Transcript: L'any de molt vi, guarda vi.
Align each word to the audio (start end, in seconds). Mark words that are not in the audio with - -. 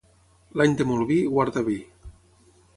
L'any 0.61 0.73
de 0.79 0.87
molt 0.93 1.05
vi, 1.11 1.19
guarda 1.37 1.65
vi. 1.71 1.79